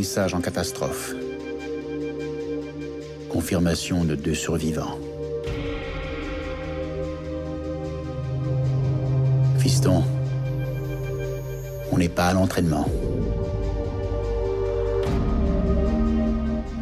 En 0.00 0.40
catastrophe. 0.40 1.14
Confirmation 3.28 4.02
de 4.04 4.14
deux 4.14 4.32
survivants. 4.34 4.98
Fiston, 9.58 10.02
on 11.92 11.98
n'est 11.98 12.08
pas 12.08 12.28
à 12.28 12.32
l'entraînement. 12.32 12.86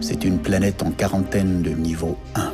C'est 0.01 0.23
une 0.23 0.39
planète 0.39 0.85
en 0.85 0.93
quarantaine 0.93 1.63
de 1.63 1.71
niveau 1.71 2.17
1. 2.37 2.53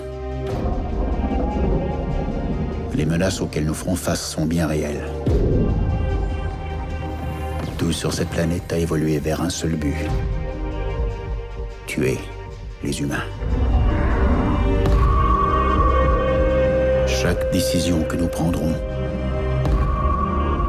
Les 2.94 3.04
menaces 3.04 3.42
auxquelles 3.42 3.66
nous 3.66 3.74
ferons 3.74 3.96
face 3.96 4.30
sont 4.30 4.46
bien 4.46 4.66
réelles. 4.66 5.04
Tout 7.76 7.92
sur 7.92 8.14
cette 8.14 8.30
planète 8.30 8.72
a 8.72 8.78
évolué 8.78 9.18
vers 9.18 9.42
un 9.42 9.50
seul 9.50 9.76
but. 9.76 9.94
Les 11.96 13.00
humains. 13.00 13.22
Chaque 17.06 17.52
décision 17.52 18.02
que 18.02 18.16
nous 18.16 18.26
prendrons 18.26 18.74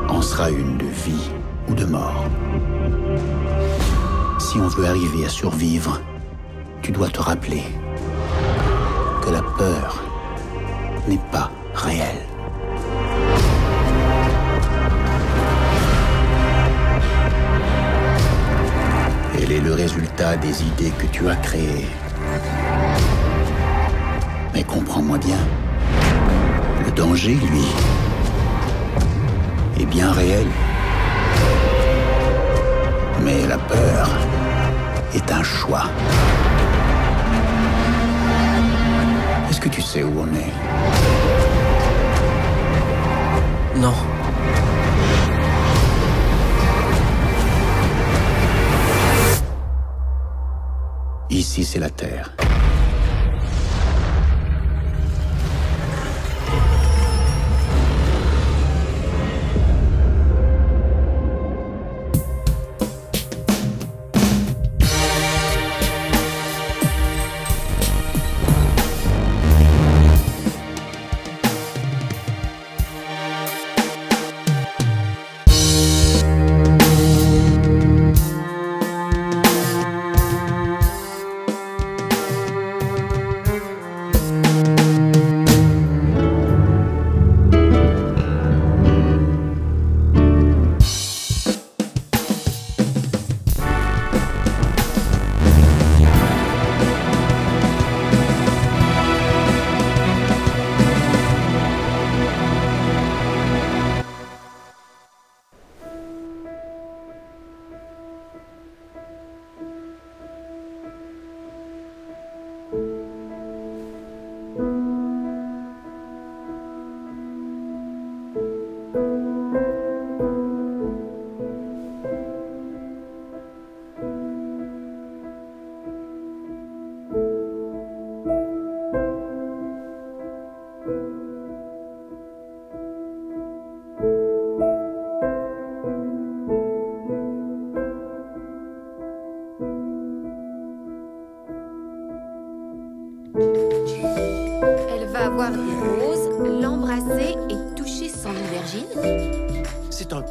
en 0.07 0.21
sera 0.21 0.51
une 0.51 0.77
de 0.77 0.85
vie 0.85 1.31
ou 1.67 1.73
de 1.73 1.85
mort. 1.85 2.25
Si 4.37 4.59
on 4.59 4.67
veut 4.67 4.85
arriver 4.85 5.25
à 5.25 5.29
survivre, 5.29 5.99
tu 6.83 6.91
dois 6.91 7.09
te 7.09 7.21
rappeler 7.21 7.63
que 9.23 9.31
la 9.31 9.41
peur 9.57 10.03
n'est 11.07 11.31
pas 11.31 11.49
réelle. 11.73 12.34
Le 19.65 19.73
résultat 19.73 20.37
des 20.37 20.61
idées 20.61 20.91
que 20.91 21.07
tu 21.07 21.27
as 21.27 21.35
créées. 21.37 21.87
Mais 24.53 24.63
comprends-moi 24.63 25.17
bien, 25.17 25.39
le 26.85 26.91
danger, 26.91 27.33
lui, 27.33 27.65
est 29.79 29.85
bien 29.87 30.11
réel. 30.11 30.45
Mais 33.23 33.47
la 33.47 33.57
peur 33.57 34.07
est 35.15 35.31
un 35.31 35.41
choix. 35.41 35.85
Est-ce 39.49 39.59
que 39.59 39.69
tu 39.69 39.81
sais 39.81 40.03
où 40.03 40.13
on 40.19 40.27
est? 40.27 40.53
Non. 43.79 43.95
Ici, 51.29 51.65
c'est 51.65 51.79
la 51.79 51.89
Terre. 51.89 52.44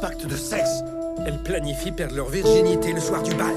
Pacte 0.05 0.27
de 0.27 0.35
sexe. 0.35 0.83
Elles 1.25 1.39
planifient 1.39 1.91
perdre 1.91 2.15
leur 2.15 2.29
virginité 2.29 2.93
le 2.93 2.99
soir 2.99 3.23
du 3.23 3.33
bal. 3.33 3.55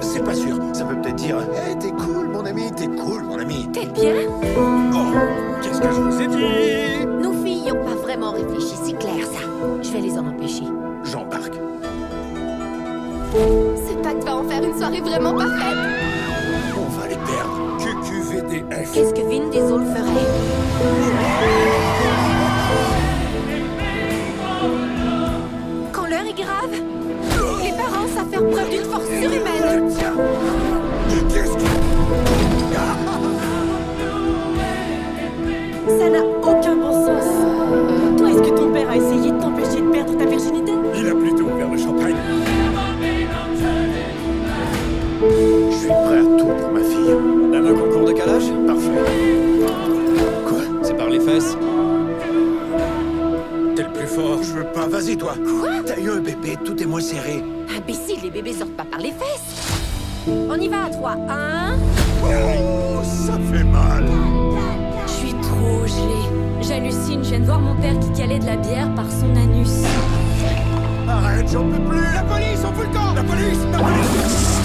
C'est 0.00 0.22
pas 0.22 0.34
sûr. 0.34 0.58
Ça 0.74 0.84
peut 0.84 1.00
peut-être 1.00 1.16
dire 1.16 1.38
Hey, 1.54 1.78
t'es 1.78 1.90
cool, 1.92 2.28
mon 2.28 2.44
ami, 2.44 2.70
t'es 2.76 2.86
cool, 2.86 3.22
mon 3.22 3.38
ami. 3.38 3.66
T'es 3.72 3.86
bien? 3.86 4.12
Oh, 4.58 5.62
qu'est-ce 5.62 5.80
que 5.80 5.90
je 5.90 6.00
vous 6.02 6.20
ai 6.20 6.26
dit? 6.26 7.06
Nos 7.06 7.32
filles 7.42 7.72
n'ont 7.72 7.82
pas 7.82 7.94
vraiment 7.94 8.32
réfléchi, 8.32 8.74
c'est 8.84 8.98
clair 8.98 9.24
ça. 9.24 9.48
Je 9.82 9.90
vais 9.90 10.00
les 10.00 10.18
en 10.18 10.26
empêcher. 10.26 10.64
J'embarque. 11.04 11.54
Ce 13.32 13.94
pacte 14.02 14.22
va 14.24 14.36
en 14.36 14.44
faire 14.44 14.62
une 14.62 14.76
soirée 14.76 15.00
vraiment 15.00 15.32
parfaite. 15.32 15.95
T'es 53.74 53.82
le 53.82 53.92
plus 53.92 54.06
fort. 54.06 54.42
Je 54.42 54.52
veux 54.52 54.64
pas. 54.64 54.86
Vas-y, 54.86 55.16
toi. 55.16 55.34
Quoi? 55.36 55.82
T'as 55.84 55.98
eu 55.98 56.10
un 56.10 56.20
bébé, 56.20 56.56
tout 56.64 56.80
est 56.82 56.86
moins 56.86 57.00
serré. 57.00 57.42
Imbécile, 57.76 58.18
les 58.22 58.30
bébés 58.30 58.54
sortent 58.54 58.76
pas 58.76 58.84
par 58.84 59.00
les 59.00 59.10
fesses. 59.12 59.72
On 60.28 60.54
y 60.54 60.68
va 60.68 60.84
à 60.84 60.90
trois. 60.90 61.16
Un, 61.28 61.76
Oh, 62.28 63.02
ça 63.04 63.34
fait 63.52 63.62
mal. 63.64 64.04
Je 65.06 65.12
suis 65.12 65.34
trop 65.34 65.86
gelée. 65.86 66.26
J'hallucine, 66.60 67.22
je 67.22 67.28
viens 67.28 67.40
de 67.40 67.44
voir 67.44 67.60
mon 67.60 67.76
père 67.76 67.98
qui 68.00 68.10
calait 68.20 68.38
de 68.40 68.46
la 68.46 68.56
bière 68.56 68.92
par 68.94 69.04
son 69.10 69.30
anus. 69.36 69.84
Arrête, 71.08 71.48
j'en 71.52 71.64
peux 71.64 71.78
plus. 71.88 72.02
La 72.14 72.22
police, 72.22 72.58
on 72.64 72.72
fout 72.72 72.86
le 72.88 72.92
camp. 72.98 73.14
La 73.14 73.22
police, 73.22 73.58
la 73.70 73.78
police. 73.78 74.55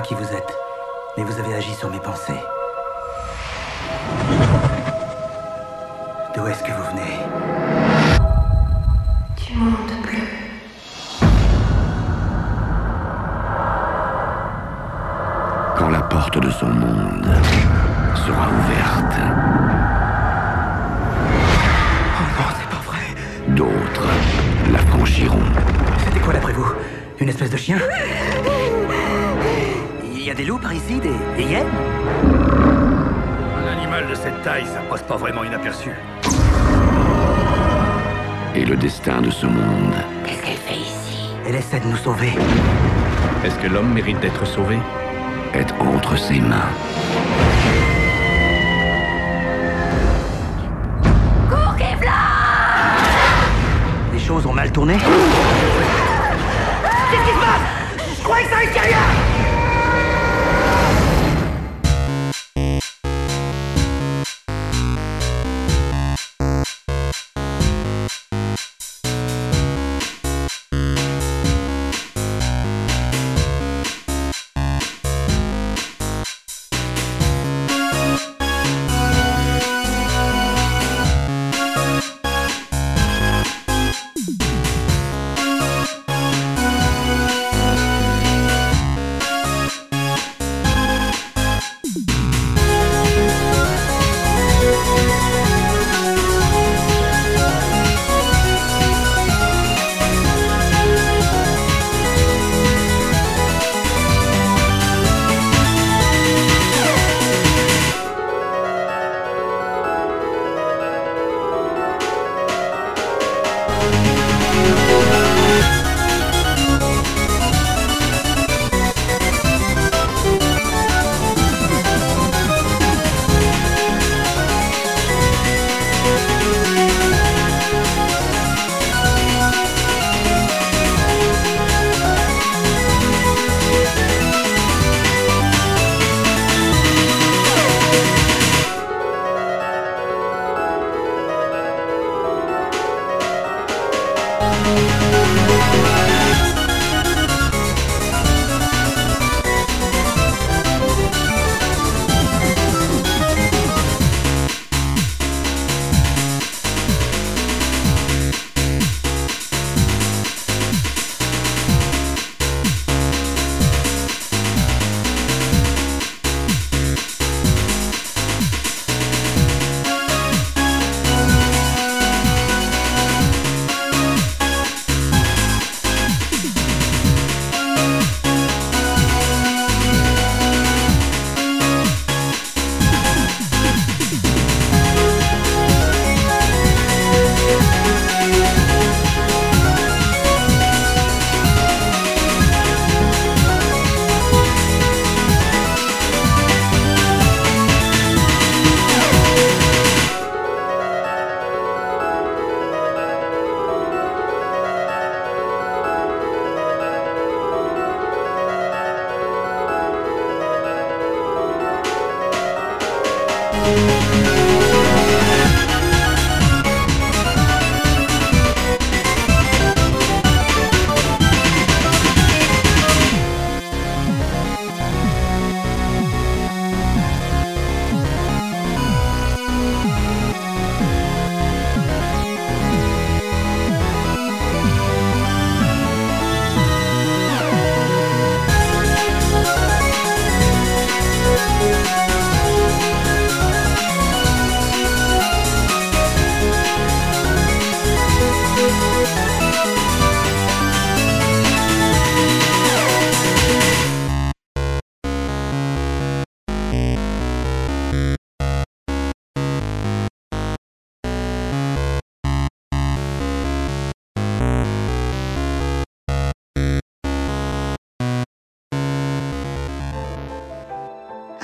Pas 0.00 0.06
qui 0.06 0.14
vous 0.14 0.32
êtes, 0.32 0.56
mais 1.16 1.24
vous 1.24 1.38
avez 1.38 1.54
agi 1.54 1.74
sur 1.74 1.90
mes 1.90 1.98
pensées. 1.98 2.40
D'où 6.34 6.46
est-ce 6.46 6.62
que 6.62 6.72
vous 6.72 6.84
venez? 6.90 7.18
Du 9.36 9.54
monde 9.58 9.92
bleu. 10.02 10.24
Quand 15.76 15.88
la 15.90 16.00
porte 16.02 16.38
de 16.38 16.50
son 16.50 16.66
monde 16.68 17.28
sera 18.14 18.48
ouverte, 18.48 19.16
Oh 22.16 22.26
non, 22.38 22.48
c'est 22.58 22.70
pas 22.70 22.82
vrai. 22.86 23.04
d'autres 23.48 24.06
la 24.72 24.78
franchiront. 24.78 25.44
C'était 26.04 26.20
quoi 26.20 26.32
d'après 26.32 26.52
vous? 26.52 26.72
Une 27.18 27.28
espèce 27.28 27.50
de 27.50 27.56
chien? 27.56 27.78
Des 30.40 30.46
loups 30.46 30.58
par 30.58 30.72
ici, 30.72 30.98
des, 30.98 31.12
des 31.36 31.42
hyènes. 31.50 31.66
Un 33.62 33.78
animal 33.78 34.06
de 34.08 34.14
cette 34.14 34.40
taille, 34.42 34.64
ça 34.64 34.80
passe 34.88 35.02
pas 35.02 35.18
vraiment 35.18 35.44
inaperçu. 35.44 35.90
Et 38.54 38.64
le 38.64 38.74
destin 38.74 39.20
de 39.20 39.30
ce 39.30 39.44
monde. 39.44 39.92
Qu'est-ce 40.24 40.42
qu'elle 40.42 40.56
fait 40.56 40.76
ici? 40.76 41.28
Elle 41.46 41.56
essaie 41.56 41.80
de 41.80 41.88
nous 41.88 41.96
sauver. 41.98 42.32
Est-ce 43.44 43.56
que 43.56 43.66
l'homme 43.66 43.92
mérite 43.92 44.18
d'être 44.20 44.46
sauvé? 44.46 44.78
Est 45.52 45.74
entre 45.78 46.16
ses 46.16 46.40
mains. 46.40 46.70
Les 54.14 54.18
choses 54.18 54.46
ont 54.46 54.54
mal 54.54 54.72
tourné 54.72 54.96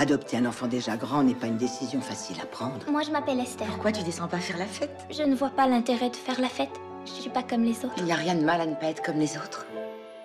Adopter 0.07 0.37
un 0.37 0.47
enfant 0.47 0.69
déjà 0.69 0.97
grand 0.97 1.25
n'est 1.25 1.35
pas 1.35 1.49
une 1.49 1.57
décision 1.57 2.01
facile 2.01 2.37
à 2.41 2.47
prendre. 2.47 2.89
Moi, 2.89 3.03
je 3.03 3.11
m'appelle 3.11 3.41
Esther. 3.41 3.67
Pourquoi 3.67 3.91
tu 3.91 4.05
descends 4.05 4.29
pas 4.29 4.39
faire 4.39 4.57
la 4.57 4.67
fête? 4.67 5.05
Je 5.11 5.25
ne 5.25 5.35
vois 5.35 5.51
pas 5.51 5.67
l'intérêt 5.67 6.11
de 6.11 6.15
faire 6.15 6.41
la 6.41 6.49
fête. 6.49 6.71
Je 7.07 7.11
suis 7.11 7.29
pas 7.29 7.43
comme 7.43 7.65
les 7.65 7.85
autres. 7.85 7.95
Il 7.97 8.05
n'y 8.05 8.13
a 8.13 8.15
rien 8.15 8.37
de 8.37 8.45
mal 8.45 8.61
à 8.61 8.67
ne 8.67 8.77
pas 8.77 8.87
être 8.87 9.03
comme 9.03 9.19
les 9.19 9.37
autres. 9.37 9.67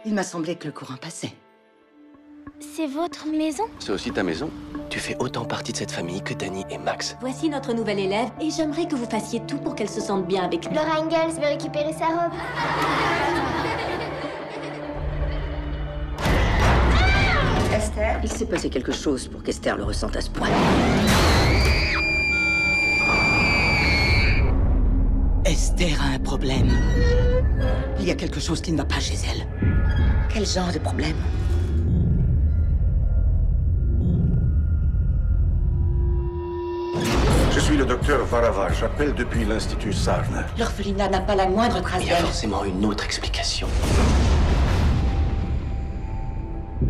Il 0.05 0.13
m'a 0.13 0.21
semblé 0.21 0.55
que 0.55 0.67
le 0.67 0.71
courant 0.71 0.97
passait. 1.01 1.33
C'est 2.59 2.85
votre 2.85 3.25
maison? 3.25 3.63
C'est 3.79 3.91
aussi 3.91 4.11
ta 4.11 4.21
maison 4.21 4.51
Tu 4.91 4.99
fais 4.99 5.17
autant 5.17 5.45
partie 5.45 5.71
de 5.71 5.77
cette 5.77 5.91
famille 5.91 6.21
que 6.21 6.35
Danny 6.35 6.63
et 6.69 6.77
Max. 6.77 7.17
Voici 7.19 7.49
notre 7.49 7.73
nouvelle 7.73 7.97
élève 7.97 8.29
et 8.39 8.51
j'aimerais 8.51 8.87
que 8.87 8.93
vous 8.93 9.09
fassiez 9.09 9.39
tout 9.47 9.57
pour 9.57 9.73
qu'elle 9.73 9.89
se 9.89 9.99
sente 9.99 10.27
bien 10.27 10.43
avec 10.43 10.69
nous. 10.69 10.75
Laura 10.75 11.01
Ingalls 11.01 11.31
veut 11.31 11.47
récupérer 11.47 11.93
sa 11.93 12.05
robe. 12.05 12.33
Il 18.23 18.31
s'est 18.31 18.45
passé 18.45 18.69
quelque 18.69 18.91
chose 18.91 19.27
pour 19.27 19.43
qu'Esther 19.43 19.77
le 19.77 19.83
ressente 19.83 20.15
à 20.15 20.21
ce 20.21 20.29
point. 20.29 20.47
Esther 25.45 25.99
a 26.01 26.15
un 26.15 26.19
problème. 26.19 26.69
Il 27.99 28.05
y 28.05 28.11
a 28.11 28.15
quelque 28.15 28.39
chose 28.39 28.61
qui 28.61 28.71
ne 28.71 28.77
va 28.77 28.85
pas 28.85 28.99
chez 28.99 29.15
elle. 29.29 29.47
Quel 30.33 30.45
genre 30.45 30.71
de 30.71 30.79
problème? 30.79 31.17
Je 37.53 37.59
suis 37.59 37.75
le 37.75 37.85
docteur 37.85 38.25
Varava. 38.25 38.69
J'appelle 38.73 39.13
depuis 39.13 39.45
l'Institut 39.45 39.93
Sarn. 39.93 40.45
L'orphelinat 40.57 41.09
n'a 41.09 41.21
pas 41.21 41.35
la 41.35 41.47
moindre 41.47 41.81
trace 41.81 42.01
Il 42.01 42.07
y 42.07 42.11
a 42.11 42.17
forcément 42.17 42.63
une 42.63 42.85
autre 42.85 43.03
explication. 43.03 43.67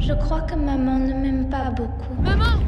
Je 0.02 0.14
crois 0.14 0.42
que 0.42 0.56
maman 0.56 0.98
ne 0.98 1.14
m'aime 1.14 1.48
pas 1.48 1.70
beaucoup. 1.70 2.20
Maman 2.24 2.60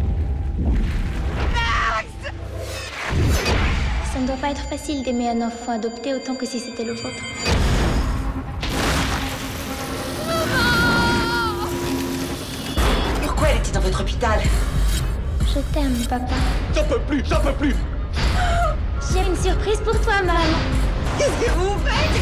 Ça 4.14 4.20
ne 4.20 4.28
doit 4.28 4.36
pas 4.36 4.52
être 4.52 4.62
facile 4.62 5.02
d'aimer 5.04 5.30
un 5.30 5.42
enfant 5.42 5.72
adopté 5.72 6.14
autant 6.14 6.36
que 6.36 6.46
si 6.46 6.60
c'était 6.60 6.84
le 6.84 6.94
vôtre. 6.94 7.24
Pourquoi 13.24 13.48
elle 13.50 13.58
était 13.58 13.72
dans 13.72 13.80
votre 13.80 14.02
hôpital 14.02 14.40
Je 15.42 15.60
t'aime, 15.74 15.96
papa. 16.08 16.36
J'en 16.76 16.84
peux 16.84 17.00
plus, 17.00 17.24
j'en 17.28 17.42
peux 17.42 17.54
plus 17.54 17.76
J'ai 19.12 19.28
une 19.28 19.36
surprise 19.36 19.80
pour 19.84 20.00
toi, 20.02 20.22
maman. 20.24 20.40
Qu'est-ce 21.18 21.46
que 21.46 21.52
vous 21.52 21.78
faites? 21.80 22.22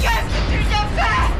Qu'est-ce 0.00 0.28
que 0.28 0.52
tu 0.52 0.58
lui 0.58 0.74
as 0.74 1.31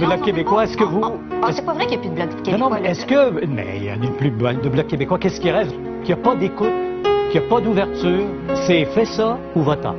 de 0.00 0.06
bloc 0.06 0.22
québécois. 0.22 0.64
Est-ce 0.64 0.76
que 0.76 0.84
vous. 0.84 1.02
Ah, 1.42 1.52
c'est 1.52 1.64
pas 1.64 1.72
vrai 1.72 1.86
qu'il 1.86 2.00
n'y 2.00 2.06
a 2.06 2.08
plus 2.08 2.10
de 2.10 2.14
bloc 2.14 2.28
québécois. 2.42 2.58
Non, 2.58 2.70
non, 2.70 2.80
mais 2.80 2.88
est-ce 2.88 3.06
que. 3.06 3.44
Mais 3.46 3.76
il 3.76 3.82
n'y 3.82 3.90
a 3.90 4.10
plus 4.10 4.30
de 4.30 4.68
bloc 4.68 4.86
québécois. 4.86 5.18
Qu'est-ce 5.18 5.40
qui 5.40 5.50
reste? 5.50 5.74
Qu'il 6.04 6.14
n'y 6.14 6.20
a 6.20 6.24
pas 6.24 6.34
d'écoute, 6.34 6.72
qu'il 7.30 7.40
n'y 7.40 7.46
a 7.46 7.48
pas 7.48 7.60
d'ouverture. 7.60 8.26
C'est 8.66 8.84
fait 8.86 9.04
ça 9.04 9.38
ou 9.54 9.62
votant. 9.62 9.94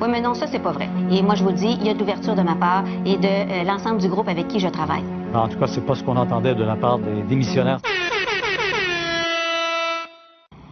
Oui, 0.00 0.08
mais 0.10 0.20
non, 0.20 0.34
ça, 0.34 0.46
c'est 0.46 0.58
pas 0.58 0.72
vrai. 0.72 0.88
Et 1.10 1.22
moi, 1.22 1.34
je 1.34 1.44
vous 1.44 1.52
dis, 1.52 1.78
il 1.80 1.86
y 1.86 1.90
a 1.90 1.94
de 1.94 1.98
l'ouverture 2.00 2.34
de 2.34 2.42
ma 2.42 2.56
part 2.56 2.84
et 3.06 3.16
de 3.16 3.26
euh, 3.26 3.64
l'ensemble 3.64 3.98
du 3.98 4.08
groupe 4.08 4.28
avec 4.28 4.48
qui 4.48 4.58
je 4.58 4.68
travaille. 4.68 5.04
En 5.32 5.48
tout 5.48 5.58
cas, 5.58 5.66
c'est 5.66 5.84
pas 5.86 5.94
ce 5.94 6.02
qu'on 6.02 6.16
entendait 6.16 6.54
de 6.54 6.64
la 6.64 6.76
part 6.76 6.98
des 6.98 7.22
démissionnaires. 7.22 7.78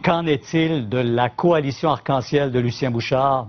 Qu'en 0.03 0.25
est-il 0.25 0.89
de 0.89 0.97
la 0.97 1.29
coalition 1.29 1.89
arc-en-ciel 1.89 2.51
de 2.51 2.59
Lucien 2.59 2.91
Bouchard? 2.91 3.47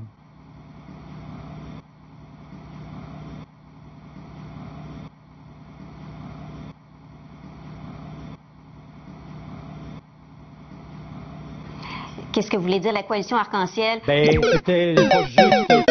Qu'est-ce 12.33 12.51
que 12.51 12.57
vous 12.57 12.63
voulez 12.63 12.81
dire, 12.81 12.93
la 12.93 13.03
coalition 13.03 13.37
arc-en-ciel? 13.37 14.01
Ben, 14.07 14.27
c'était 14.53 14.95
pas 14.95 15.25
juste. 15.27 15.83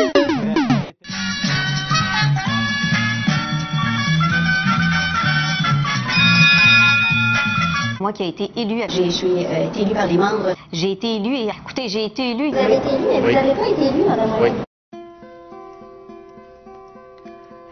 Moi 8.00 8.14
qui 8.14 8.24
ai 8.24 8.30
été 8.30 8.52
élu, 8.56 8.82
j'ai 8.90 9.46
euh, 9.46 9.68
été 9.68 9.82
élu 9.84 9.94
par 9.94 10.08
les 10.08 10.18
membres. 10.18 10.56
J'ai 10.74 10.92
été 10.94 11.18
élu 11.18 11.36
et 11.36 11.48
écoutez, 11.50 11.88
j'ai 11.88 12.06
été 12.06 12.32
élu. 12.32 12.50
Vous 12.50 12.58
avez 12.58 12.78
été 12.78 12.88
élu, 12.96 13.04
mais 13.08 13.20
Oui. 13.20 13.28
vous 13.28 13.32
n'avez 13.32 13.54
pas 13.54 13.68
été 13.70 13.86
élu, 13.86 14.04
madame. 14.08 14.32
Oui. 14.42 14.50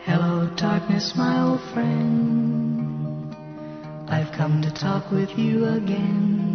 Hello, 0.05 0.45
darkness, 0.55 1.15
my 1.15 1.39
old 1.41 1.59
friend. 1.73 3.33
I've 4.07 4.31
come 4.37 4.61
to 4.61 4.69
talk 4.71 5.11
with 5.11 5.35
you 5.37 5.65
again. 5.65 6.48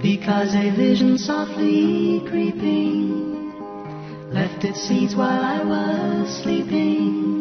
Because 0.00 0.54
a 0.54 0.70
vision 0.76 1.18
softly 1.18 2.22
creeping 2.28 3.52
left 4.30 4.64
its 4.64 4.80
seeds 4.80 5.16
while 5.16 5.42
I 5.42 5.64
was 5.64 6.42
sleeping. 6.42 7.37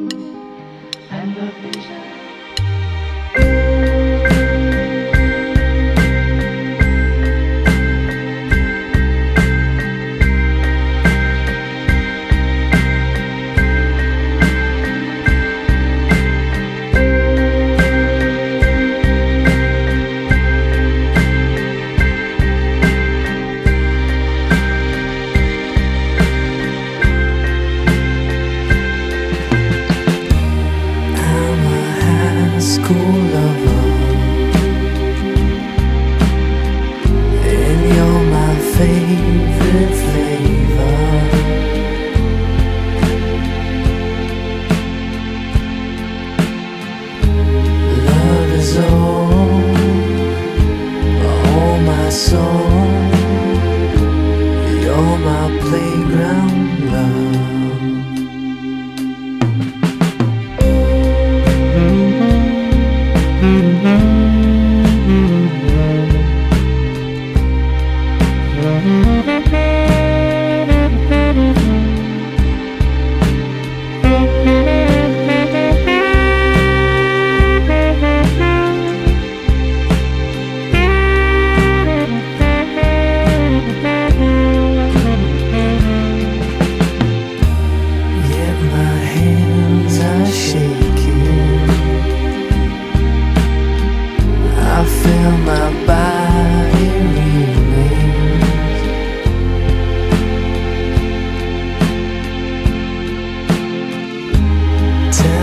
cool. 32.88 33.17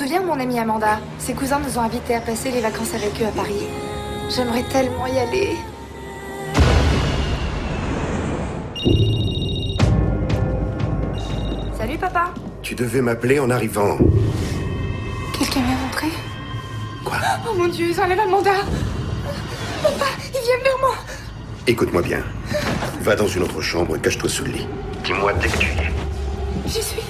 souviens 0.00 0.22
de 0.22 0.26
mon 0.26 0.40
amie 0.40 0.58
Amanda 0.58 0.98
Ses 1.18 1.34
cousins 1.34 1.60
nous 1.60 1.76
ont 1.76 1.82
invités 1.82 2.14
à 2.14 2.22
passer 2.22 2.50
les 2.50 2.62
vacances 2.62 2.94
avec 2.94 3.20
eux 3.20 3.26
à 3.26 3.32
Paris. 3.32 3.66
J'aimerais 4.34 4.62
tellement 4.62 5.06
y 5.06 5.18
aller. 5.18 5.56
Salut 11.76 11.98
papa 11.98 12.32
Tu 12.62 12.74
devais 12.74 13.02
m'appeler 13.02 13.40
en 13.40 13.50
arrivant. 13.50 13.98
Quelqu'un 15.38 15.60
m'est 15.60 15.82
rentré 15.84 16.06
Quoi? 17.04 17.18
Oh 17.46 17.54
mon 17.58 17.68
dieu, 17.68 17.88
ils 17.90 18.00
enlèvent 18.00 18.20
Amanda 18.20 18.52
Papa, 19.82 20.06
ils 20.28 20.30
viennent 20.30 20.64
vers 20.64 20.78
moi 20.80 20.94
Écoute-moi 21.66 22.00
bien. 22.00 22.22
Va 23.02 23.16
dans 23.16 23.28
une 23.28 23.42
autre 23.42 23.60
chambre 23.60 23.96
et 23.96 24.00
cache-toi 24.00 24.30
sous 24.30 24.44
le 24.44 24.52
lit. 24.52 24.66
Dis-moi 25.04 25.34
dès 25.34 25.48
que 25.48 25.58
tu 25.58 25.66
y 25.66 25.78
es. 25.78 25.92
J'y 26.66 26.82
suis. 26.82 27.02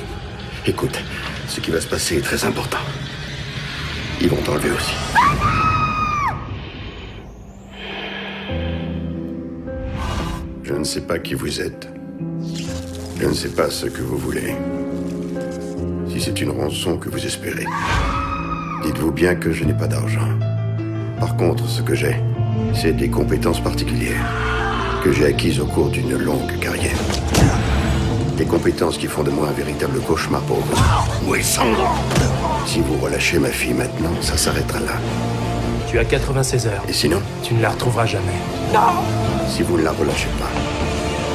Écoute, 0.66 0.99
ce 1.50 1.58
qui 1.60 1.72
va 1.72 1.80
se 1.80 1.88
passer 1.88 2.18
est 2.18 2.20
très 2.20 2.44
important. 2.44 2.78
Ils 4.20 4.28
vont 4.28 4.40
t'enlever 4.42 4.70
aussi. 4.70 4.94
Je 10.62 10.72
ne 10.72 10.84
sais 10.84 11.00
pas 11.00 11.18
qui 11.18 11.34
vous 11.34 11.60
êtes. 11.60 11.88
Je 13.20 13.26
ne 13.26 13.34
sais 13.34 13.48
pas 13.48 13.68
ce 13.68 13.86
que 13.86 14.00
vous 14.00 14.16
voulez. 14.16 14.54
Si 16.08 16.20
c'est 16.20 16.40
une 16.40 16.50
rançon 16.50 16.96
que 16.96 17.08
vous 17.08 17.26
espérez, 17.26 17.66
dites-vous 18.84 19.10
bien 19.10 19.34
que 19.34 19.52
je 19.52 19.64
n'ai 19.64 19.74
pas 19.74 19.88
d'argent. 19.88 20.28
Par 21.18 21.36
contre, 21.36 21.68
ce 21.68 21.82
que 21.82 21.94
j'ai, 21.94 22.16
c'est 22.74 22.92
des 22.92 23.10
compétences 23.10 23.62
particulières 23.62 24.24
que 25.02 25.12
j'ai 25.12 25.26
acquises 25.26 25.58
au 25.58 25.66
cours 25.66 25.90
d'une 25.90 26.16
longue 26.16 26.58
carrière. 26.60 27.19
Des 28.40 28.46
compétences 28.46 28.96
qui 28.96 29.07
font 29.07 29.22
de 29.22 29.29
moi 29.29 29.48
un 29.48 29.53
véritable 29.53 30.00
cauchemar 30.00 30.40
pour 30.40 30.61
vous. 30.61 30.83
Oui, 31.26 31.44
Sandra 31.44 31.92
Si 32.64 32.81
vous 32.81 32.96
relâchez 32.96 33.38
ma 33.38 33.50
fille 33.50 33.74
maintenant, 33.74 34.14
ça 34.22 34.38
s'arrêtera 34.38 34.81
là. 34.81 34.92
Tu 35.90 35.98
as 35.98 36.07
96 36.07 36.66
heures. 36.66 36.83
Et 36.88 36.94
sinon 36.94 37.20
Tu 37.42 37.53
ne 37.53 37.61
la 37.61 37.68
retrouveras 37.68 38.07
jamais. 38.07 38.40
Non 38.72 39.03
Si 39.46 39.62
vous 39.62 39.76
ne 39.76 39.83
la 39.83 39.92
relâchez 39.92 40.31
pas, 40.38 40.48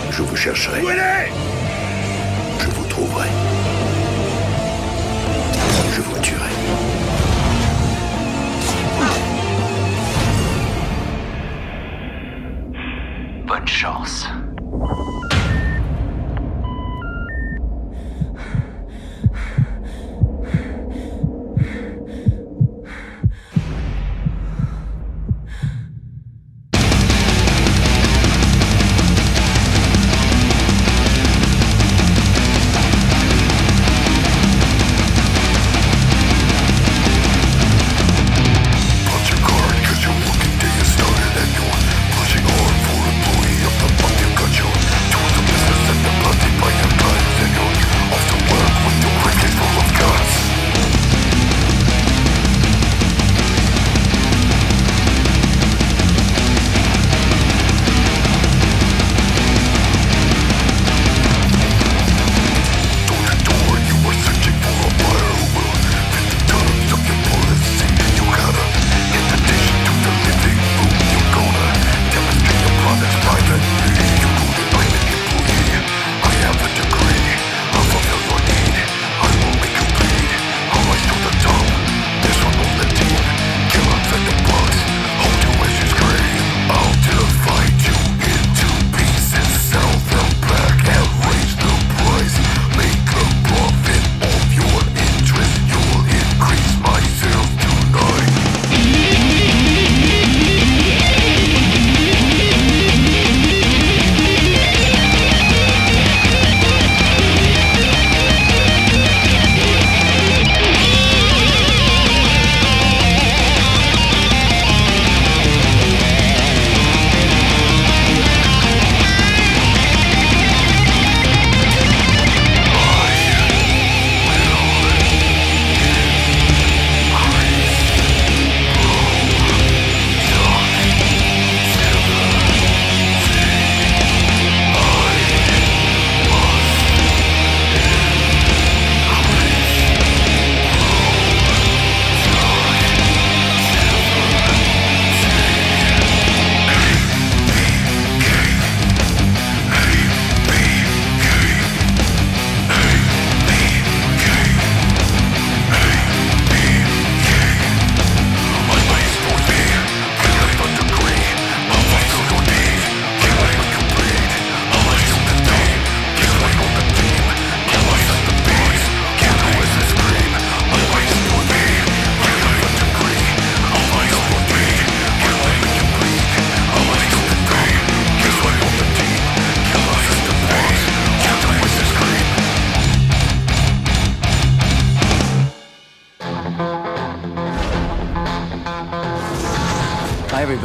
je 0.10 0.24
vous 0.24 0.36
chercherai. 0.36 0.82
Où 0.82 0.90
elle 0.90 0.98
est? 0.98 1.32
Je 2.58 2.70
vous 2.72 2.86
trouverai. 2.86 3.28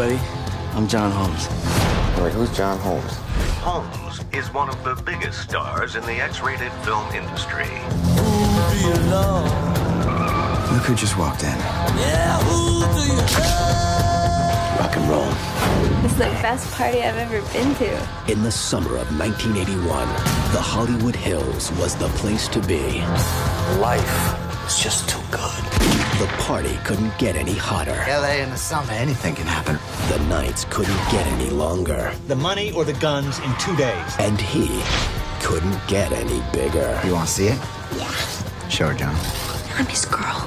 Everybody. 0.00 0.76
I'm 0.76 0.88
John 0.88 1.10
Holmes. 1.10 1.46
Wait, 2.20 2.32
who's 2.32 2.56
John 2.56 2.78
Holmes? 2.78 3.12
Holmes 3.60 4.20
is 4.32 4.52
one 4.52 4.68
of 4.68 4.82
the 4.82 4.94
biggest 5.02 5.42
stars 5.42 5.94
in 5.94 6.02
the 6.02 6.20
X-rated 6.20 6.72
film 6.84 7.06
industry. 7.12 7.66
Who 7.66 8.90
Look 10.72 10.82
who 10.84 10.94
just 10.94 11.18
walked 11.18 11.42
in. 11.42 11.58
Yeah, 11.98 12.38
Rock 14.78 14.96
and 14.96 15.10
roll. 15.10 15.28
It's 16.04 16.14
the 16.14 16.30
best 16.40 16.72
party 16.72 17.02
I've 17.02 17.16
ever 17.16 17.42
been 17.52 17.74
to. 17.74 18.32
In 18.32 18.42
the 18.42 18.52
summer 18.52 18.96
of 18.96 19.18
1981, 19.18 19.84
the 20.52 20.60
Hollywood 20.60 21.16
Hills 21.16 21.70
was 21.72 21.94
the 21.96 22.08
place 22.08 22.48
to 22.48 22.60
be. 22.62 23.00
Life 23.78 24.49
is 24.70 24.78
just 24.78 25.09
too 25.09 25.20
good. 25.30 25.64
The 26.20 26.28
party 26.38 26.78
couldn't 26.85 27.16
get 27.18 27.35
any 27.35 27.54
hotter. 27.54 27.96
LA 28.09 28.42
in 28.42 28.50
the 28.50 28.56
summer, 28.56 28.92
anything 28.92 29.35
can 29.35 29.46
happen. 29.46 29.78
The 30.09 30.22
nights 30.28 30.64
couldn't 30.70 31.02
get 31.11 31.26
any 31.26 31.50
longer. 31.50 32.12
The 32.28 32.37
money 32.37 32.70
or 32.72 32.85
the 32.85 32.92
guns 32.94 33.38
in 33.40 33.52
two 33.59 33.74
days. 33.76 34.16
And 34.18 34.40
he 34.40 34.83
couldn't 35.40 35.80
get 35.88 36.12
any 36.12 36.40
bigger. 36.52 37.00
You 37.04 37.14
want 37.14 37.26
to 37.26 37.35
see 37.35 37.46
it? 37.48 37.59
Yeah. 37.96 38.11
Sure, 38.68 38.94
John. 38.94 39.16
I'm 39.76 39.87
his 39.87 40.04
girl. 40.04 40.40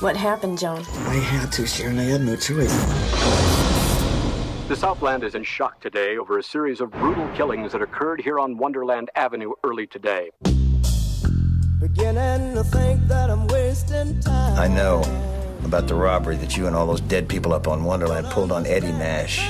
What 0.00 0.16
happened, 0.16 0.58
Joan? 0.58 0.82
I 1.06 1.16
had 1.16 1.52
to, 1.52 1.66
Sharon. 1.66 1.98
I 1.98 2.04
had 2.04 2.22
no 2.22 2.36
choice. 2.36 2.72
The 4.68 4.76
Southland 4.76 5.24
is 5.24 5.34
in 5.34 5.44
shock 5.44 5.80
today 5.80 6.16
over 6.16 6.38
a 6.38 6.42
series 6.42 6.80
of 6.80 6.90
brutal 6.90 7.28
killings 7.34 7.72
that 7.72 7.82
occurred 7.82 8.20
here 8.22 8.38
on 8.38 8.56
Wonderland 8.56 9.10
Avenue 9.14 9.52
early 9.62 9.86
today. 9.86 10.30
Beginning 11.82 12.54
to 12.54 12.62
think 12.62 13.08
that 13.08 13.28
I'm 13.28 13.48
wasting 13.48 14.20
time. 14.20 14.56
I 14.56 14.68
know 14.68 15.02
about 15.64 15.88
the 15.88 15.96
robbery 15.96 16.36
that 16.36 16.56
you 16.56 16.68
and 16.68 16.76
all 16.76 16.86
those 16.86 17.00
dead 17.00 17.28
people 17.28 17.52
up 17.52 17.66
on 17.66 17.82
Wonderland 17.82 18.28
pulled 18.28 18.52
on 18.52 18.64
Eddie 18.66 18.92
Nash. 18.92 19.40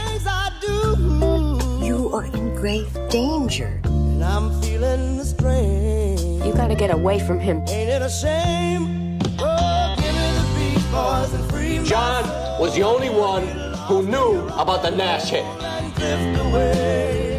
You 1.85 2.11
are 2.15 2.25
in 2.25 2.55
grave 2.55 2.89
danger. 3.11 3.79
And 3.85 4.25
I'm 4.25 4.63
feeling 4.63 5.19
the 5.19 5.27
strain. 5.27 6.43
You 6.43 6.55
gotta 6.55 6.75
get 6.75 6.91
away 6.91 7.21
from 7.21 7.39
him. 7.39 7.59
Ain't 7.69 7.91
it 7.91 8.01
a 8.01 8.09
shame? 8.09 9.19
Oh, 9.39 9.95
give 9.99 10.15
me 10.15 10.33
the 10.33 10.47
beat, 10.57 10.91
boys, 10.91 11.35
and 11.35 11.51
free 11.51 11.85
John 11.87 12.25
was 12.59 12.75
the 12.75 12.83
only 12.83 13.11
one 13.11 13.47
who 13.89 14.05
knew 14.05 14.49
about 14.57 14.83
the 14.83 14.91
Nash 14.91 15.29
hit. 15.29 15.45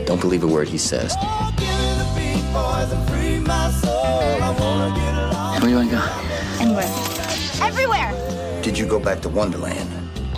Don't 0.06 0.22
believe 0.22 0.44
a 0.44 0.48
word 0.48 0.68
he 0.68 0.78
says. 0.78 1.16
Boys 3.44 3.50
and 3.50 3.50
free 3.50 3.50
my 3.50 3.72
soul. 3.72 4.44
I 4.44 4.56
wanna 4.60 4.96
get 4.96 5.14
along. 5.16 5.62
Where 5.62 5.70
you 5.70 5.76
want 5.76 5.90
to 5.90 5.96
go? 5.96 6.04
Anywhere. 6.60 6.90
Everywhere! 7.62 8.62
Did 8.62 8.78
you 8.78 8.86
go 8.86 9.00
back 9.00 9.22
to 9.22 9.30
Wonderland? 9.30 9.90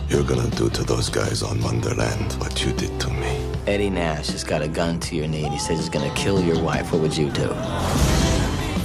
You're 0.10 0.24
gonna 0.24 0.50
do 0.52 0.70
to 0.70 0.84
those 0.84 1.10
guys 1.10 1.42
on 1.44 1.62
Wonderland 1.62 2.34
what 2.34 2.64
you 2.64 2.72
did 2.74 3.00
to 3.02 3.10
me. 3.10 3.42
Eddie 3.68 3.90
Nash 3.90 4.28
has 4.28 4.44
got 4.44 4.62
a 4.62 4.68
gun 4.68 5.00
to 5.02 5.16
your 5.16 5.28
knee 5.28 5.44
and 5.44 5.54
he 5.54 5.60
says 5.60 5.80
he's 5.80 5.90
gonna 5.90 6.14
kill 6.14 6.42
your 6.42 6.62
wife. 6.62 6.92
What 6.92 7.02
would 7.02 7.18
you 7.18 7.30
do? 7.32 7.48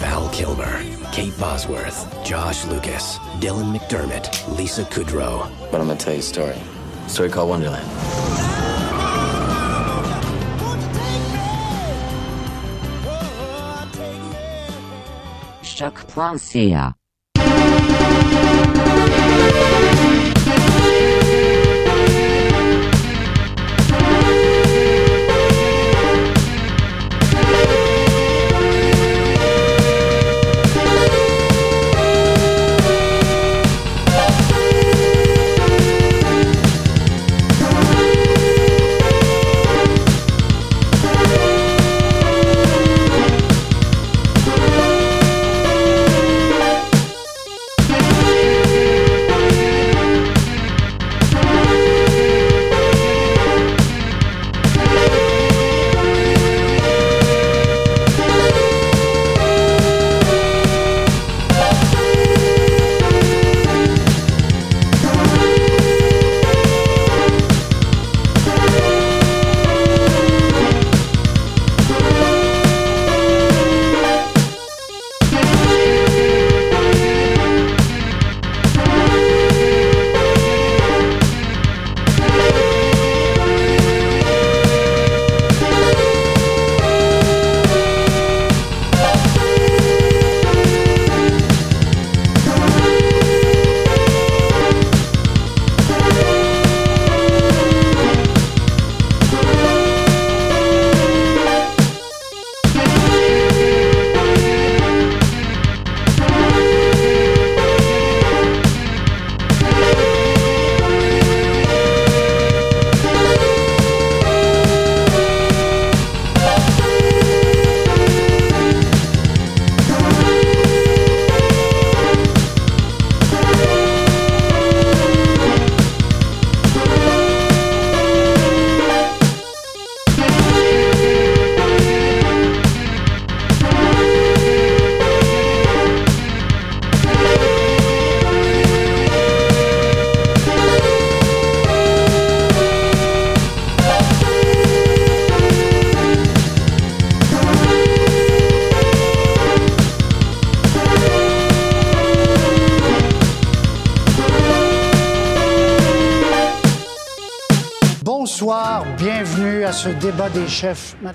Val 0.01 0.29
Kilmer, 0.31 0.83
Kate 1.13 1.39
Bosworth, 1.39 2.25
Josh 2.25 2.65
Lucas, 2.67 3.19
Dylan 3.41 3.77
McDermott, 3.77 4.57
Lisa 4.57 4.85
Kudrow. 4.85 5.51
But 5.71 5.81
I'm 5.81 5.89
gonna 5.89 5.99
tell 5.99 6.15
you 6.15 6.21
a 6.21 6.23
story. 6.23 6.59
A 7.05 7.09
story 7.09 7.29
called 7.29 7.51
Wonderland. 7.51 8.50
Choc.ca 15.81 16.93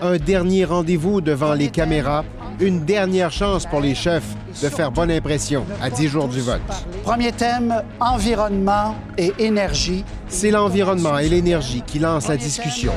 Un 0.01 0.17
dernier 0.17 0.65
rendez-vous 0.65 1.19
devant 1.19 1.53
les 1.53 1.69
caméras, 1.69 2.23
une 2.59 2.85
dernière 2.85 3.31
chance 3.31 3.65
pour 3.65 3.81
les 3.81 3.95
chefs 3.95 4.35
de 4.61 4.69
faire 4.69 4.91
bonne 4.91 5.09
impression 5.09 5.65
à 5.81 5.89
10 5.89 6.07
jours 6.07 6.27
du 6.27 6.39
vote. 6.41 6.61
Premier 7.03 7.31
thème, 7.31 7.81
environnement 7.99 8.95
et 9.17 9.33
énergie. 9.39 10.03
C'est 10.35 10.51
l'environnement 10.51 11.17
et 11.17 11.29
l'énergie 11.29 11.81
qui 11.81 11.97
lancent 11.97 12.27
la 12.27 12.35
discussion. 12.35 12.91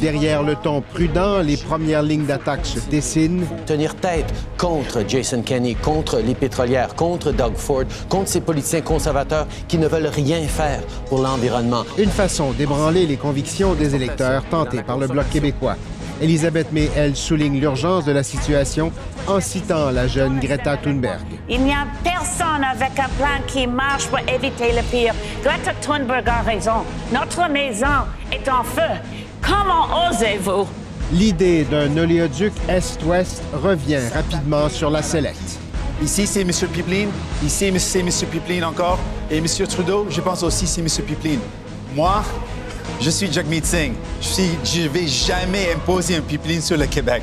Derrière 0.00 0.44
le 0.44 0.54
ton 0.54 0.80
prudent, 0.80 1.40
les 1.40 1.56
premières 1.56 2.04
lignes 2.04 2.24
d'attaque 2.24 2.64
se 2.64 2.78
dessinent. 2.88 3.44
Tenir 3.66 3.96
tête 3.96 4.32
contre 4.58 5.02
Jason 5.06 5.42
Kenney, 5.42 5.74
contre 5.74 6.20
les 6.20 6.36
pétrolières, 6.36 6.94
contre 6.94 7.32
Doug 7.32 7.56
Ford, 7.56 7.82
contre 8.08 8.28
ces 8.28 8.40
politiciens 8.40 8.82
conservateurs 8.82 9.48
qui 9.66 9.76
ne 9.76 9.88
veulent 9.88 10.06
rien 10.06 10.46
faire 10.46 10.82
pour 11.08 11.18
l'environnement. 11.18 11.82
Une 11.98 12.10
façon 12.10 12.52
d'ébranler 12.52 13.06
les 13.06 13.16
convictions 13.16 13.74
des 13.74 13.96
électeurs 13.96 14.44
tentés 14.48 14.84
par 14.84 14.96
le 14.96 15.08
Bloc 15.08 15.28
québécois. 15.30 15.74
Elisabeth 16.20 16.72
May, 16.72 16.90
elle, 16.96 17.16
souligne 17.16 17.58
l'urgence 17.58 18.04
de 18.04 18.12
la 18.12 18.22
situation 18.22 18.92
en 19.26 19.40
citant 19.40 19.90
la 19.90 20.06
jeune 20.06 20.38
Greta 20.38 20.76
Thunberg. 20.76 21.24
Il 21.48 21.62
n'y 21.62 21.72
a 21.72 21.86
personne 22.02 22.64
avec 22.64 22.98
un 22.98 23.08
plan 23.18 23.40
qui 23.46 23.66
marche 23.66 24.06
pour 24.06 24.20
éviter 24.20 24.72
le 24.72 24.82
pire. 24.90 25.14
Greta 25.42 25.72
Thunberg 25.80 26.28
a 26.28 26.42
raison. 26.42 26.84
Notre 27.12 27.50
maison 27.50 28.06
est 28.32 28.48
en 28.48 28.62
feu. 28.62 28.82
Comment 29.42 30.08
osez-vous? 30.08 30.66
L'idée 31.12 31.64
d'un 31.64 31.96
oléoduc 31.96 32.52
Est-Ouest 32.68 33.42
revient 33.52 34.08
rapidement 34.14 34.68
sur 34.68 34.90
la 34.90 35.02
sellette. 35.02 35.58
Ici, 36.02 36.26
c'est 36.26 36.40
M. 36.40 36.50
Pipeline. 36.72 37.10
Ici, 37.44 37.72
c'est 37.78 38.00
M. 38.00 38.08
Pipeline 38.30 38.64
encore. 38.64 38.98
Et 39.30 39.38
M. 39.38 39.46
Trudeau, 39.68 40.06
je 40.10 40.20
pense 40.20 40.42
aussi, 40.42 40.66
c'est 40.66 40.80
M. 40.80 40.88
Pipeline. 41.06 41.40
Moi, 41.94 42.24
je 43.00 43.10
suis 43.10 43.32
Jagmeet 43.32 43.64
Singh. 43.64 43.94
Je 44.20 44.82
ne 44.82 44.88
vais 44.88 45.06
jamais 45.06 45.72
imposer 45.74 46.16
un 46.16 46.20
pipeline 46.20 46.60
sur 46.60 46.76
le 46.76 46.86
Québec. 46.86 47.22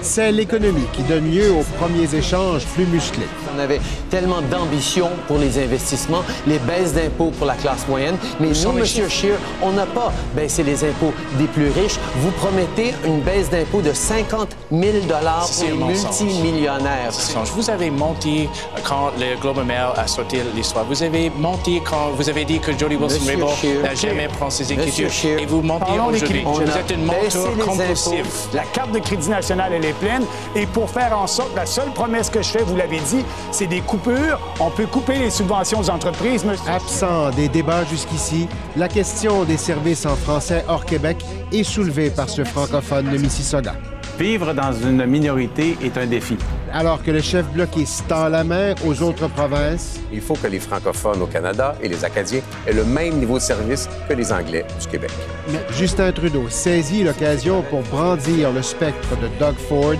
C'est 0.00 0.32
l'économie 0.32 0.86
qui 0.92 1.02
donne 1.02 1.30
lieu 1.30 1.50
aux 1.50 1.64
premiers 1.78 2.14
échanges 2.14 2.64
plus 2.66 2.86
musclés. 2.86 3.26
On 3.54 3.58
avait 3.58 3.80
tellement 4.10 4.40
d'ambition 4.42 5.10
pour 5.26 5.38
les 5.38 5.58
investissements, 5.58 6.22
les 6.46 6.58
baisses 6.60 6.94
d'impôts 6.94 7.30
pour 7.36 7.46
la 7.46 7.54
classe 7.54 7.86
moyenne, 7.88 8.16
mais 8.40 8.48
nous, 8.48 8.78
M. 8.78 8.84
Scheer, 8.84 9.36
on 9.62 9.72
n'a 9.72 9.86
pas 9.86 10.12
baissé 10.34 10.62
les 10.62 10.84
impôts 10.84 11.12
des 11.38 11.46
plus 11.46 11.70
riches. 11.70 11.98
Vous 12.20 12.30
promettez 12.32 12.94
une 13.04 13.20
baisse 13.20 13.50
d'impôts 13.50 13.82
de 13.82 13.92
50 13.92 14.56
000 14.70 14.92
pour 15.08 15.64
les 15.64 15.72
multimillionnaires. 15.72 17.10
Vous 17.54 17.70
avez 17.70 17.90
menti 17.90 18.48
quand 18.84 19.10
le 19.18 19.38
Globe 19.40 19.64
Mail 19.66 19.88
a 19.96 20.06
sorti 20.06 20.36
l'histoire. 20.54 20.84
Vous 20.84 21.02
avez 21.02 21.30
menti 21.30 21.80
quand 21.84 22.10
vous 22.16 22.28
avez 22.28 22.44
dit 22.44 22.60
que 22.60 22.76
Jody 22.76 22.96
Wilson-Raybould 22.96 23.82
n'a 23.82 23.94
jamais 23.94 24.28
pris 24.28 24.50
ses 24.50 24.72
écritures. 24.72 25.10
Et 25.38 25.46
vous 25.46 25.60
mentez 25.60 25.92
aujourd'hui. 25.92 26.44
Vous 26.44 26.62
êtes 26.62 26.90
une 26.90 27.04
menteur 27.04 27.58
compulsive. 27.64 28.26
La 28.54 28.62
carte 28.64 28.92
de 28.92 29.00
Crédit 29.00 29.28
national, 29.28 29.72
elle 29.74 29.84
est 29.84 29.87
pleine. 29.92 30.24
Et 30.54 30.66
pour 30.66 30.90
faire 30.90 31.16
en 31.18 31.26
sorte, 31.26 31.54
la 31.54 31.66
seule 31.66 31.90
promesse 31.92 32.30
que 32.30 32.42
je 32.42 32.48
fais, 32.48 32.62
vous 32.62 32.76
l'avez 32.76 33.00
dit, 33.00 33.24
c'est 33.50 33.66
des 33.66 33.80
coupures. 33.80 34.38
On 34.60 34.70
peut 34.70 34.86
couper 34.86 35.18
les 35.18 35.30
subventions 35.30 35.80
aux 35.80 35.90
entreprises. 35.90 36.44
Monsieur. 36.44 36.70
Absent 36.70 37.30
des 37.30 37.48
débats 37.48 37.84
jusqu'ici, 37.84 38.48
la 38.76 38.88
question 38.88 39.44
des 39.44 39.56
services 39.56 40.06
en 40.06 40.16
français 40.16 40.64
hors 40.68 40.84
Québec 40.84 41.24
est 41.52 41.64
soulevée 41.64 42.10
par 42.10 42.28
ce 42.28 42.44
francophone 42.44 43.10
de 43.10 43.18
Mississauga. 43.18 43.74
Vivre 44.18 44.52
dans 44.52 44.72
une 44.72 45.06
minorité 45.06 45.76
est 45.82 45.96
un 45.96 46.06
défi. 46.06 46.36
Alors 46.72 47.02
que 47.02 47.10
le 47.10 47.20
chef 47.20 47.46
bloquiste 47.52 48.04
tend 48.08 48.28
la 48.28 48.44
main 48.44 48.74
aux 48.86 49.02
autres 49.02 49.28
provinces. 49.28 50.00
Il 50.12 50.20
faut 50.20 50.34
que 50.34 50.46
les 50.46 50.60
francophones 50.60 51.22
au 51.22 51.26
Canada 51.26 51.74
et 51.82 51.88
les 51.88 52.04
Acadiens 52.04 52.42
aient 52.66 52.72
le 52.72 52.84
même 52.84 53.18
niveau 53.18 53.38
de 53.38 53.42
service 53.42 53.88
que 54.08 54.14
les 54.14 54.32
Anglais 54.32 54.64
du 54.80 54.86
Québec. 54.86 55.10
Mais 55.50 55.60
Justin 55.76 56.12
Trudeau 56.12 56.48
saisit 56.48 57.04
l'occasion 57.04 57.62
pour 57.62 57.82
brandir 57.82 58.52
le 58.52 58.62
spectre 58.62 59.16
de 59.20 59.28
Doug 59.38 59.56
Ford 59.68 59.96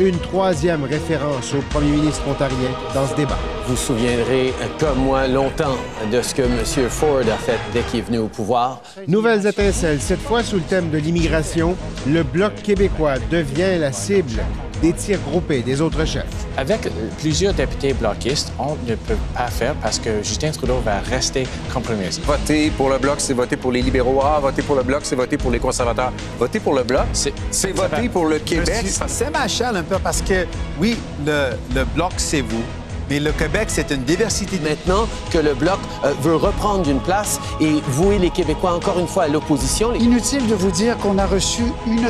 une 0.00 0.18
troisième 0.18 0.84
référence 0.84 1.52
au 1.54 1.60
premier 1.70 1.90
ministre 1.90 2.22
ontarien 2.26 2.70
dans 2.94 3.06
ce 3.06 3.14
débat. 3.14 3.38
Vous 3.66 3.74
vous 3.74 3.76
souviendrez, 3.76 4.52
comme 4.78 4.98
moi, 4.98 5.26
longtemps 5.28 5.76
de 6.10 6.22
ce 6.22 6.34
que 6.34 6.42
M. 6.42 6.88
Ford 6.88 7.20
a 7.20 7.36
fait 7.36 7.58
dès 7.72 7.82
qu'il 7.82 8.00
est 8.00 8.02
venu 8.02 8.18
au 8.18 8.28
pouvoir. 8.28 8.80
Nouvelles 9.06 9.46
étincelles, 9.46 10.00
cette 10.00 10.20
fois 10.20 10.42
sous 10.42 10.56
le 10.56 10.62
thème 10.62 10.90
de 10.90 10.98
l'immigration, 10.98 11.76
le 12.06 12.22
Bloc 12.22 12.54
québécois 12.62 13.16
devient 13.30 13.78
la 13.78 13.92
cible 13.92 14.40
des 14.80 14.92
tirs 14.92 15.18
groupés 15.20 15.62
des 15.62 15.80
autres 15.80 16.04
chefs. 16.04 16.24
Avec 16.56 16.88
plusieurs 17.18 17.54
députés 17.54 17.92
bloquistes, 17.92 18.52
on 18.58 18.76
ne 18.86 18.94
peut 18.94 19.16
pas 19.34 19.48
faire 19.48 19.74
parce 19.76 19.98
que 19.98 20.22
Justin 20.22 20.50
Trudeau 20.50 20.78
va 20.84 21.00
rester 21.00 21.46
compromis. 21.72 22.20
Voter 22.24 22.70
pour 22.70 22.88
le 22.88 22.98
Bloc, 22.98 23.16
c'est 23.18 23.34
voter 23.34 23.56
pour 23.56 23.72
les 23.72 23.82
libéraux. 23.82 24.20
Ah, 24.22 24.38
voter 24.40 24.62
pour 24.62 24.76
le 24.76 24.82
Bloc, 24.82 25.00
c'est 25.04 25.16
voter 25.16 25.36
pour 25.36 25.50
les 25.50 25.58
conservateurs. 25.58 26.12
Voter 26.38 26.60
pour 26.60 26.74
le 26.74 26.82
Bloc, 26.82 27.06
c'est 27.12 27.72
voter 27.72 28.08
pour 28.08 28.26
le 28.26 28.38
Québec. 28.38 28.84
C'est 29.06 29.30
Machal 29.30 29.76
un 29.76 29.82
peu 29.82 29.98
parce 29.98 30.22
que, 30.22 30.46
oui, 30.80 30.96
le, 31.26 31.50
le 31.74 31.84
Bloc, 31.84 32.12
c'est 32.16 32.40
vous. 32.42 32.62
Mais 33.08 33.18
le 33.18 33.32
Québec, 33.32 33.64
c'est 33.68 33.90
une 33.90 34.04
diversité. 34.04 34.60
Maintenant 34.62 35.08
que 35.32 35.38
le 35.38 35.54
Bloc 35.54 35.80
euh, 36.04 36.12
veut 36.22 36.36
reprendre 36.36 36.88
une 36.88 37.00
place 37.00 37.40
et 37.60 37.80
vouer 37.88 38.18
les 38.18 38.30
Québécois 38.30 38.72
encore 38.72 39.00
une 39.00 39.08
fois 39.08 39.24
à 39.24 39.28
l'opposition. 39.28 39.90
Les... 39.90 39.98
Inutile 39.98 40.46
de 40.46 40.54
vous 40.54 40.70
dire 40.70 40.96
qu'on 40.98 41.18
a 41.18 41.26
reçu 41.26 41.62
une 41.88 42.06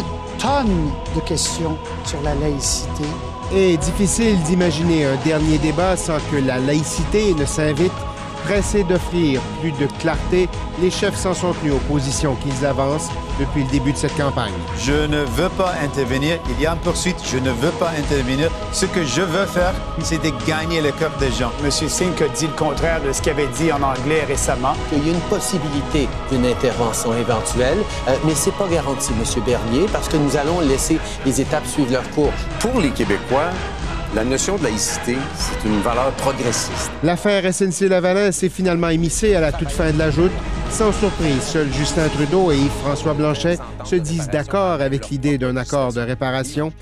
de 1.14 1.20
questions 1.20 1.76
sur 2.04 2.20
la 2.22 2.34
laïcité. 2.34 3.04
Et 3.54 3.76
difficile 3.76 4.40
d'imaginer 4.42 5.04
un 5.04 5.16
dernier 5.24 5.58
débat 5.58 5.96
sans 5.96 6.18
que 6.30 6.36
la 6.36 6.58
laïcité 6.58 7.34
ne 7.34 7.44
s'invite 7.44 7.92
Pressés 8.44 8.84
d'offrir 8.84 9.40
plus 9.60 9.72
de 9.72 9.86
clarté, 9.98 10.48
les 10.80 10.90
chefs 10.90 11.16
s'en 11.16 11.34
sont 11.34 11.52
tenus 11.52 11.74
aux 11.74 11.92
positions 11.92 12.34
qu'ils 12.36 12.66
avancent 12.66 13.08
depuis 13.38 13.64
le 13.64 13.70
début 13.70 13.92
de 13.92 13.96
cette 13.96 14.16
campagne. 14.16 14.52
Je 14.78 15.06
ne 15.06 15.22
veux 15.24 15.48
pas 15.50 15.72
intervenir. 15.82 16.38
Il 16.50 16.60
y 16.60 16.66
a 16.66 16.72
une 16.72 16.78
poursuite. 16.78 17.16
Je 17.24 17.38
ne 17.38 17.50
veux 17.50 17.70
pas 17.72 17.90
intervenir. 17.98 18.50
Ce 18.72 18.86
que 18.86 19.04
je 19.04 19.22
veux 19.22 19.46
faire, 19.46 19.72
c'est 20.02 20.22
de 20.22 20.30
gagner 20.46 20.80
le 20.80 20.92
cœur 20.92 21.10
des 21.18 21.30
gens. 21.30 21.52
M. 21.64 21.70
Singh 21.70 22.22
a 22.22 22.28
dit 22.28 22.46
le 22.46 22.52
contraire 22.52 23.00
de 23.02 23.12
ce 23.12 23.22
qu'il 23.22 23.32
avait 23.32 23.46
dit 23.48 23.72
en 23.72 23.82
anglais 23.82 24.24
récemment. 24.26 24.74
Il 24.92 25.06
y 25.06 25.10
a 25.10 25.14
une 25.14 25.20
possibilité 25.20 26.08
d'une 26.30 26.46
intervention 26.46 27.14
éventuelle, 27.14 27.78
euh, 28.08 28.16
mais 28.24 28.34
c'est 28.34 28.54
pas 28.54 28.68
garanti, 28.68 29.12
M. 29.12 29.42
Bernier, 29.44 29.86
parce 29.92 30.08
que 30.08 30.16
nous 30.16 30.36
allons 30.36 30.60
laisser 30.60 30.98
les 31.24 31.40
étapes 31.40 31.66
suivre 31.66 31.92
leur 31.92 32.08
cours. 32.10 32.32
Pour 32.58 32.80
les 32.80 32.90
Québécois, 32.90 33.50
la 34.14 34.24
notion 34.24 34.56
de 34.56 34.64
laïcité, 34.64 35.16
c'est 35.36 35.68
une 35.68 35.80
valeur 35.80 36.10
progressiste. 36.12 36.90
L'affaire 37.02 37.44
SNC-Lavalin 37.44 38.32
s'est 38.32 38.48
finalement 38.48 38.88
émissée 38.88 39.34
à 39.34 39.40
la 39.40 39.52
toute 39.52 39.70
fin 39.70 39.92
de 39.92 39.98
la 39.98 40.10
joute. 40.10 40.32
Sans 40.70 40.92
surprise, 40.92 41.42
seuls 41.42 41.72
Justin 41.72 42.08
Trudeau 42.08 42.50
et 42.50 42.56
Yves-François 42.56 43.14
Blanchet 43.14 43.58
se 43.84 43.96
disent 43.96 44.28
d'accord 44.28 44.80
avec 44.80 45.10
l'idée 45.10 45.38
d'un 45.38 45.56
accord 45.56 45.92
de 45.92 46.00
réparation. 46.00 46.72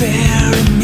staring 0.00 0.79